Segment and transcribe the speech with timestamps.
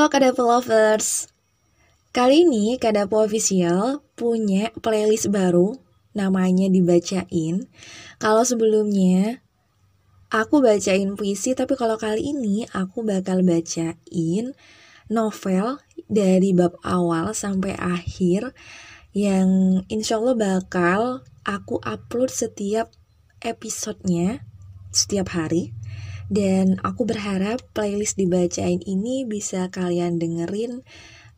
[0.00, 1.28] Halo Kadapo Lovers.
[2.08, 5.76] Kali ini Kadapo Official punya playlist baru
[6.16, 7.68] Namanya Dibacain.
[8.16, 9.44] Kalau sebelumnya
[10.32, 14.56] aku bacain puisi Tapi kalau kali ini aku bakal bacain
[15.12, 18.56] novel Dari bab awal sampai akhir
[19.12, 22.88] Yang insya Allah bakal aku upload setiap
[23.44, 24.48] episodenya
[24.96, 25.76] Setiap hari
[26.30, 30.86] dan aku berharap playlist dibacain ini bisa kalian dengerin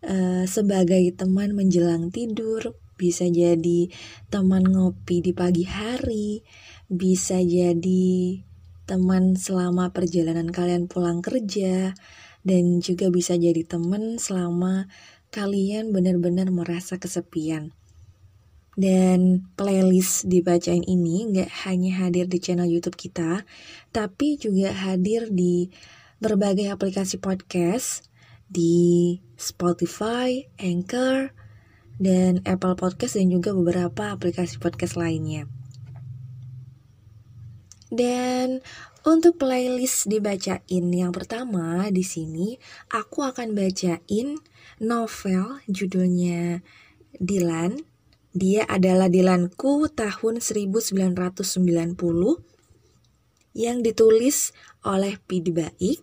[0.04, 3.88] uh, sebagai teman menjelang tidur, bisa jadi
[4.28, 6.44] teman ngopi di pagi hari,
[6.92, 8.44] bisa jadi
[8.84, 11.96] teman selama perjalanan kalian pulang kerja,
[12.44, 14.92] dan juga bisa jadi teman selama
[15.32, 17.72] kalian benar-benar merasa kesepian.
[18.72, 23.44] Dan playlist dibacain ini nggak hanya hadir di channel YouTube kita,
[23.92, 25.68] tapi juga hadir di
[26.24, 28.08] berbagai aplikasi podcast
[28.48, 31.36] di Spotify, Anchor,
[32.00, 35.44] dan Apple Podcast dan juga beberapa aplikasi podcast lainnya.
[37.92, 38.64] Dan
[39.04, 42.56] untuk playlist dibacain yang pertama di sini
[42.88, 44.40] aku akan bacain
[44.80, 46.64] novel judulnya
[47.12, 47.91] Dilan
[48.32, 51.36] dia adalah Dilanku tahun 1990
[53.52, 56.00] yang ditulis oleh Pidi Baik.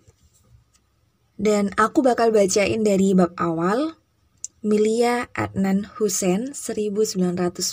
[1.40, 3.98] Dan aku bakal bacain dari bab awal.
[4.60, 7.72] Milia Adnan Hussein 1990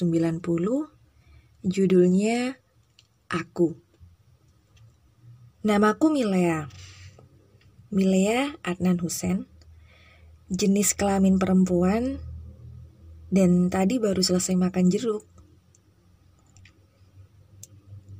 [1.67, 2.62] Judulnya
[3.27, 3.75] Aku
[5.67, 6.71] Namaku Milea
[7.91, 9.51] Milea Adnan Hussein
[10.47, 12.23] Jenis kelamin perempuan
[13.30, 15.27] dan tadi baru selesai makan jeruk.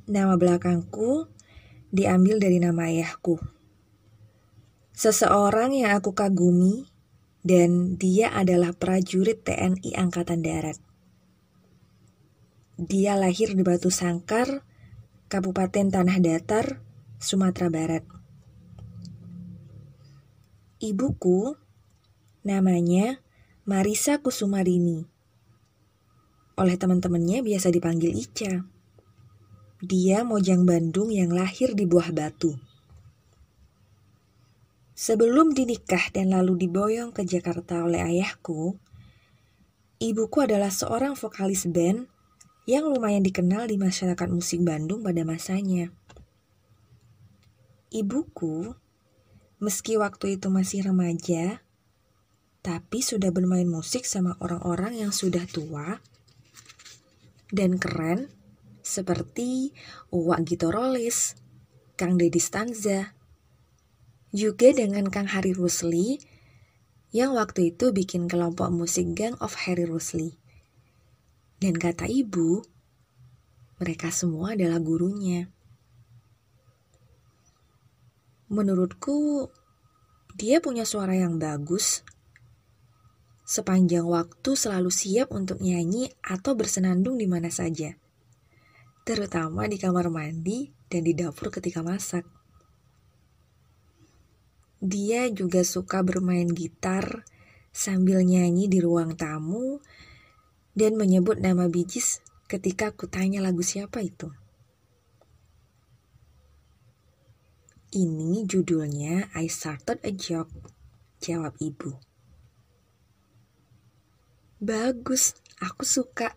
[0.07, 1.27] Nama belakangku
[1.91, 3.39] diambil dari nama ayahku.
[4.97, 6.87] Seseorang yang aku kagumi
[7.45, 10.79] dan dia adalah prajurit TNI Angkatan Darat.
[12.77, 14.61] Dia lahir di Batu Sangkar,
[15.27, 16.81] Kabupaten Tanah Datar,
[17.17, 18.03] Sumatera Barat.
[20.77, 21.57] Ibuku
[22.45, 23.17] namanya
[23.67, 25.03] Marisa Kusumarini.
[26.55, 28.63] Oleh teman-temannya biasa dipanggil Ica.
[29.83, 32.55] Dia mojang Bandung yang lahir di Buah Batu.
[34.95, 38.79] Sebelum dinikah dan lalu diboyong ke Jakarta oleh ayahku,
[39.99, 42.07] ibuku adalah seorang vokalis band
[42.71, 45.91] yang lumayan dikenal di masyarakat musik Bandung pada masanya.
[47.91, 48.79] Ibuku,
[49.59, 51.66] meski waktu itu masih remaja,
[52.61, 56.01] tapi sudah bermain musik sama orang-orang yang sudah tua
[57.51, 58.27] dan keren
[58.87, 59.75] seperti
[60.15, 61.35] Uwak Gito Rolis,
[61.99, 63.11] Kang Deddy Stanza,
[64.31, 66.19] juga dengan Kang Harry Rusli
[67.11, 70.39] yang waktu itu bikin kelompok musik Gang of Harry Rusli.
[71.57, 72.61] Dan kata ibu,
[73.79, 75.49] mereka semua adalah gurunya.
[78.47, 79.51] Menurutku,
[80.37, 82.05] dia punya suara yang bagus
[83.47, 87.95] sepanjang waktu selalu siap untuk nyanyi atau bersenandung di mana saja,
[89.07, 92.27] terutama di kamar mandi dan di dapur ketika masak.
[94.83, 97.23] Dia juga suka bermain gitar
[97.71, 99.79] sambil nyanyi di ruang tamu
[100.75, 102.19] dan menyebut nama bijis
[102.51, 104.29] ketika aku tanya lagu siapa itu.
[107.95, 110.51] Ini judulnya I Started a Joke,
[111.23, 112.06] jawab ibu.
[114.57, 116.33] Bagus, aku suka.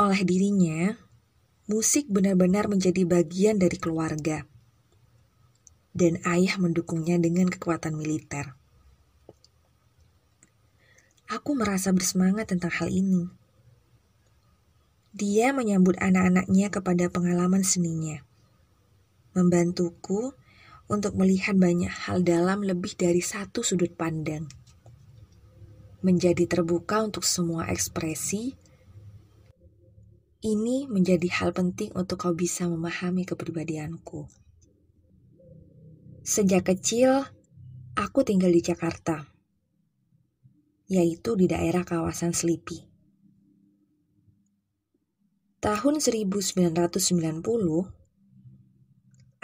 [0.00, 0.96] Oleh dirinya,
[1.68, 4.48] musik benar-benar menjadi bagian dari keluarga.
[5.92, 8.56] Dan ayah mendukungnya dengan kekuatan militer.
[11.28, 13.28] Aku merasa bersemangat tentang hal ini.
[15.12, 18.24] Dia menyambut anak-anaknya kepada pengalaman seninya.
[19.36, 20.32] Membantuku
[20.88, 24.48] untuk melihat banyak hal dalam lebih dari satu sudut pandang
[26.00, 28.56] menjadi terbuka untuk semua ekspresi,
[30.40, 34.24] ini menjadi hal penting untuk kau bisa memahami kepribadianku.
[36.24, 37.28] Sejak kecil,
[37.92, 39.28] aku tinggal di Jakarta,
[40.88, 42.88] yaitu di daerah kawasan Selipi.
[45.60, 47.44] Tahun 1990,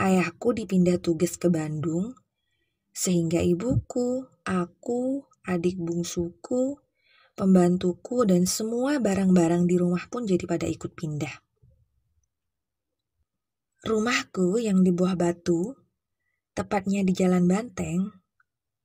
[0.00, 2.16] ayahku dipindah tugas ke Bandung,
[2.96, 6.76] sehingga ibuku, aku, adik bungsuku,
[7.38, 11.34] pembantuku, dan semua barang-barang di rumah pun jadi pada ikut pindah.
[13.87, 15.87] Rumahku yang di buah batu
[16.56, 18.08] tepatnya di Jalan Banteng,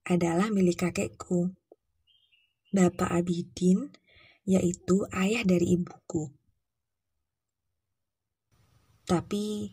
[0.04, 1.56] adalah milik kakekku,
[2.75, 3.96] Bapak Abidin,
[4.44, 6.28] yaitu ayah dari ibuku.
[9.07, 9.72] Tapi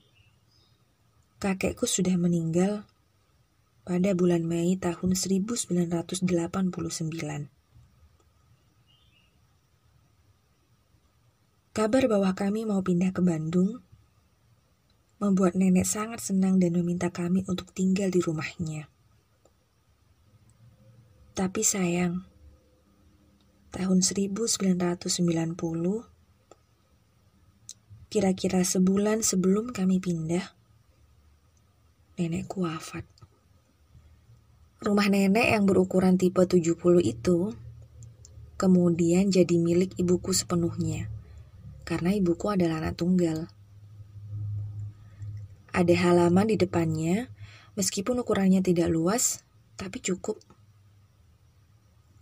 [1.43, 2.87] kakekku sudah meninggal
[3.89, 6.29] pada bulan Mei tahun 1989.
[11.73, 13.81] Kabar bahwa kami mau pindah ke Bandung
[15.17, 18.93] membuat nenek sangat senang dan meminta kami untuk tinggal di rumahnya.
[21.33, 22.29] Tapi sayang,
[23.73, 25.09] tahun 1990
[28.09, 30.57] Kira-kira sebulan sebelum kami pindah,
[32.17, 33.18] nenekku wafat.
[34.79, 37.51] Rumah nenek yang berukuran tipe 70 itu
[38.55, 41.11] kemudian jadi milik ibuku sepenuhnya,
[41.83, 43.51] karena ibuku adalah anak tunggal.
[45.75, 47.27] Ada halaman di depannya,
[47.75, 49.43] meskipun ukurannya tidak luas,
[49.75, 50.39] tapi cukup.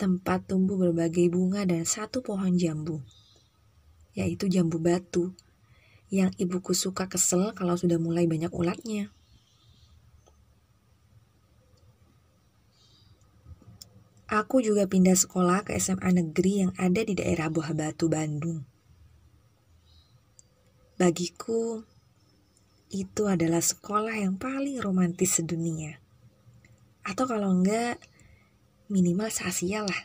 [0.01, 3.05] Tempat tumbuh berbagai bunga dan satu pohon jambu,
[4.17, 5.37] yaitu jambu batu
[6.09, 9.13] yang ibuku suka kesel kalau sudah mulai banyak ulatnya.
[14.27, 18.67] Aku juga pindah sekolah ke SMA negeri yang ada di daerah Buah Batu, Bandung.
[20.99, 21.87] Bagiku,
[22.91, 26.03] itu adalah sekolah yang paling romantis sedunia.
[27.07, 28.03] Atau kalau enggak,
[28.91, 30.03] minimal se-Asia lah.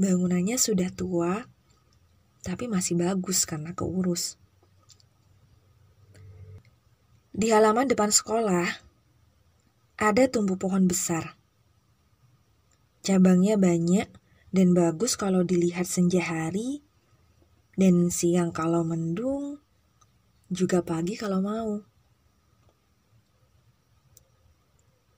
[0.00, 1.44] Bangunannya sudah tua,
[2.40, 4.40] tapi masih bagus karena keurus.
[7.36, 8.80] Di halaman depan sekolah,
[10.00, 11.39] ada tumbuh pohon besar.
[13.00, 14.08] Cabangnya banyak
[14.52, 16.84] dan bagus kalau dilihat senja hari,
[17.80, 19.62] dan siang kalau mendung,
[20.52, 21.80] juga pagi kalau mau.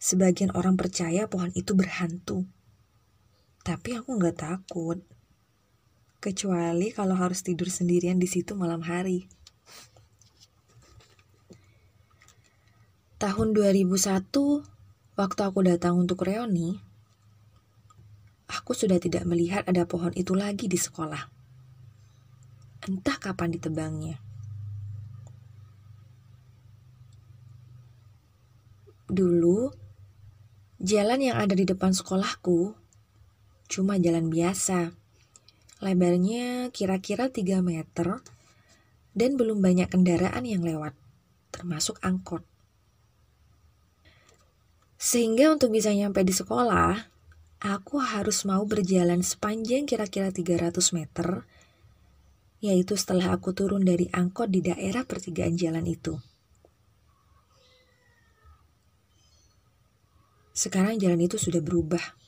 [0.02, 2.46] Sebagian orang percaya pohon itu berhantu.
[3.62, 4.98] Tapi aku nggak takut
[6.22, 9.26] kecuali kalau harus tidur sendirian di situ malam hari.
[13.18, 13.94] Tahun 2001,
[15.14, 16.78] waktu aku datang untuk reuni,
[18.52, 21.24] aku sudah tidak melihat ada pohon itu lagi di sekolah.
[22.84, 24.16] Entah kapan ditebangnya.
[29.08, 29.72] Dulu,
[30.80, 32.76] jalan yang ada di depan sekolahku
[33.72, 34.92] cuma jalan biasa
[35.82, 38.22] Lebarnya kira-kira 3 meter
[39.18, 40.94] dan belum banyak kendaraan yang lewat,
[41.50, 42.46] termasuk angkot.
[44.94, 47.10] Sehingga untuk bisa nyampe di sekolah,
[47.62, 51.46] aku harus mau berjalan sepanjang kira-kira 300 meter,
[52.58, 56.18] yaitu setelah aku turun dari angkot di daerah pertigaan jalan itu.
[60.52, 62.22] Sekarang jalan itu sudah berubah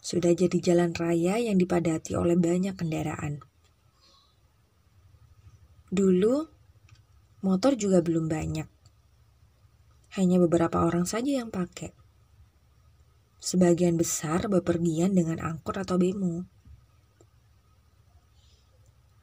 [0.00, 3.44] sudah jadi jalan raya yang dipadati oleh banyak kendaraan.
[5.92, 6.48] Dulu,
[7.44, 8.68] motor juga belum banyak.
[10.16, 11.99] Hanya beberapa orang saja yang pakai.
[13.40, 16.44] Sebagian besar bepergian dengan angkot atau bemo.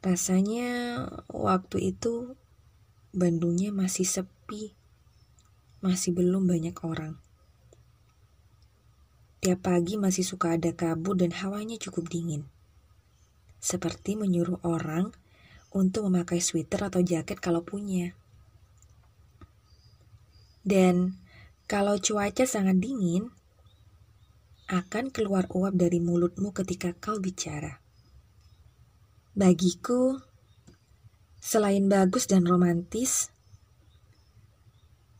[0.01, 2.37] Rasanya waktu itu
[3.17, 4.77] Bandungnya masih sepi,
[5.81, 7.17] masih belum banyak orang.
[9.41, 12.45] Tiap pagi masih suka ada kabut dan hawanya cukup dingin.
[13.57, 15.17] Seperti menyuruh orang
[15.73, 18.13] untuk memakai sweater atau jaket kalau punya.
[20.61, 21.17] Dan
[21.65, 23.33] kalau cuaca sangat dingin,
[24.67, 27.79] akan keluar uap dari mulutmu ketika kau bicara.
[29.31, 30.19] Bagiku,
[31.39, 33.31] selain bagus dan romantis,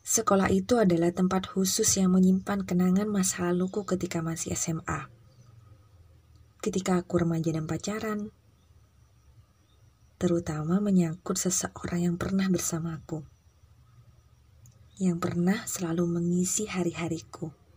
[0.08, 5.04] Sekolah itu adalah tempat khusus yang menyimpan kenangan masa laluku ketika masih SMA.
[6.64, 8.32] Ketika aku remaja dan pacaran,
[10.16, 13.20] terutama menyangkut seseorang yang pernah bersamaku,
[14.96, 17.67] yang pernah selalu mengisi hari-hariku.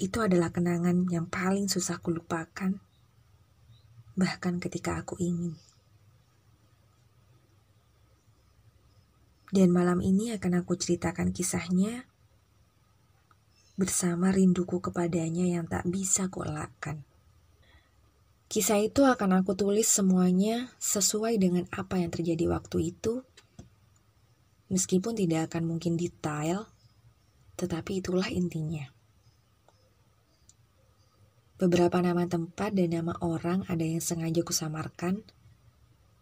[0.00, 2.80] Itu adalah kenangan yang paling susah kulupakan,
[4.16, 5.60] bahkan ketika aku ingin.
[9.52, 12.08] Dan malam ini akan aku ceritakan kisahnya
[13.76, 17.04] bersama rinduku kepadanya yang tak bisa kuelakkan.
[18.48, 23.20] Kisah itu akan aku tulis semuanya sesuai dengan apa yang terjadi waktu itu,
[24.72, 26.72] meskipun tidak akan mungkin detail,
[27.60, 28.88] tetapi itulah intinya.
[31.60, 35.20] Beberapa nama tempat dan nama orang ada yang sengaja kusamarkan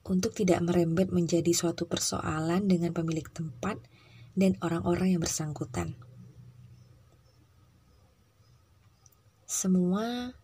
[0.03, 3.79] untuk tidak merembet menjadi suatu persoalan dengan pemilik tempat
[4.35, 5.95] dan orang-orang yang bersangkutan.
[9.47, 10.35] Semua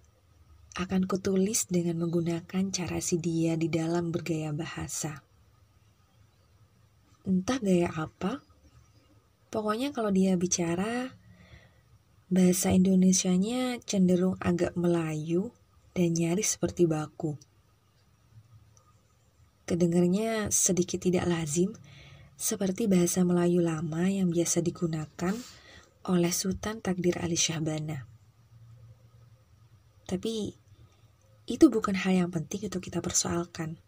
[0.79, 5.27] akan kutulis dengan menggunakan cara si dia di dalam bergaya bahasa.
[7.27, 8.47] Entah gaya apa,
[9.51, 11.19] pokoknya kalau dia bicara,
[12.33, 15.53] bahasa Indonesianya cenderung agak Melayu
[15.93, 17.37] dan nyaris seperti baku.
[19.65, 21.77] Kedengarnya sedikit tidak lazim,
[22.37, 25.37] seperti bahasa Melayu lama yang biasa digunakan
[26.05, 28.05] oleh Sultan Takdir Ali Syahbana.
[30.05, 30.53] Tapi
[31.45, 33.81] itu bukan hal yang penting untuk kita persoalkan.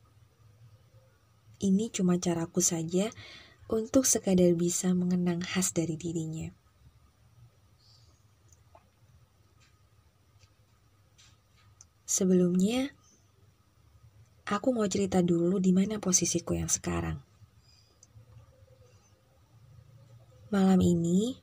[1.56, 3.08] Ini cuma caraku saja
[3.68, 6.52] untuk sekadar bisa mengenang khas dari dirinya.
[12.06, 12.96] Sebelumnya,
[14.46, 17.18] Aku mau cerita dulu di mana posisiku yang sekarang.
[20.54, 21.34] Malam ini,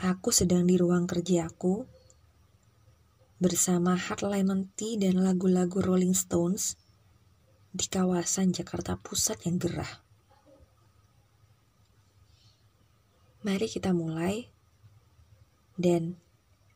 [0.00, 1.84] aku sedang di ruang kerjaku
[3.36, 6.80] bersama Hot Lemon Tea dan lagu-lagu Rolling Stones
[7.76, 9.92] di kawasan Jakarta Pusat yang gerah.
[13.44, 14.48] Mari kita mulai,
[15.76, 16.16] dan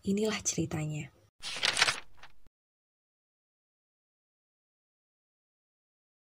[0.04, 1.09] inilah ceritanya.